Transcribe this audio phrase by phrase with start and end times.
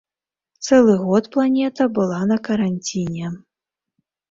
[0.65, 3.27] Цэлы год планета была на каранціне.